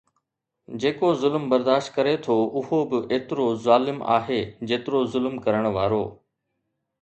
جيڪو 0.83 1.09
ظلم 1.23 1.43
برداشت 1.51 1.91
ڪري 1.97 2.13
ٿو 2.27 2.37
اهو 2.61 2.79
به 2.95 3.01
ايترو 3.17 3.45
ظالم 3.67 4.01
آهي 4.15 4.41
جيترو 4.73 5.03
ظلم 5.17 5.37
ڪرڻ 5.45 5.71
وارو 5.77 6.03